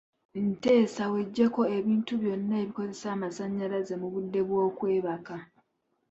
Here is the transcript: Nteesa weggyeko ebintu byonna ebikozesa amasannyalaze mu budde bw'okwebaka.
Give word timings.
Nteesa 0.47 1.03
weggyeko 1.11 1.61
ebintu 1.77 2.13
byonna 2.21 2.55
ebikozesa 2.63 3.07
amasannyalaze 3.15 3.93
mu 4.01 4.07
budde 4.13 4.41
bw'okwebaka. 4.47 5.35